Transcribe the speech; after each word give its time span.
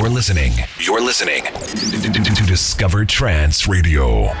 You're 0.00 0.08
listening. 0.08 0.54
You're 0.78 1.02
listening 1.02 1.44
to 1.44 2.46
Discover 2.46 3.04
Trance 3.04 3.68
Radio. 3.68 4.32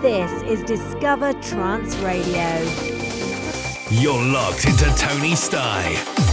This 0.00 0.42
is 0.44 0.62
Discover 0.62 1.34
Trance 1.42 1.94
Radio. 1.96 2.58
You're 3.90 4.24
locked 4.32 4.64
into 4.64 4.86
Tony 4.96 5.36
Sty. 5.36 6.29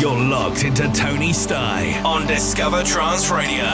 You're 0.00 0.16
locked 0.16 0.64
into 0.64 0.90
Tony 0.92 1.32
Sty 1.32 2.00
on 2.04 2.26
Discover 2.26 2.84
Trance 2.84 3.30
Radio, 3.30 3.64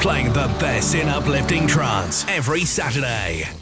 playing 0.00 0.32
the 0.32 0.46
best 0.60 0.94
in 0.94 1.08
uplifting 1.08 1.66
trance 1.66 2.24
every 2.28 2.64
Saturday. 2.64 3.61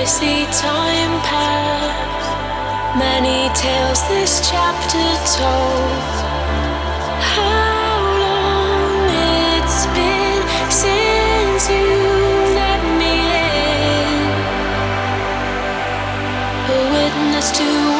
I 0.00 0.04
see 0.04 0.46
time 0.46 1.20
pass, 1.28 2.24
many 2.96 3.52
tales 3.52 4.00
this 4.08 4.40
chapter 4.50 5.08
told. 5.36 6.14
How 7.36 8.00
long 8.24 9.10
it's 9.60 9.84
been 9.92 10.40
since 10.72 11.68
you 11.68 11.92
let 12.56 12.80
me 12.96 13.14
in, 13.44 14.24
a 16.64 16.78
witness 16.96 17.50
to 17.58 17.99